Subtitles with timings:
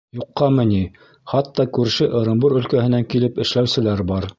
[0.19, 0.79] Юҡҡамы ни,
[1.35, 4.29] хатта күрше Ырымбур өлкәһенән килеп эшләүселәр бар.